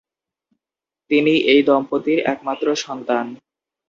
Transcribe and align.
তিনি 1.11 1.33
এই 1.51 1.61
দম্পতির 1.67 2.19
একমাত্র 2.25 2.65
সন্তান। 2.85 3.25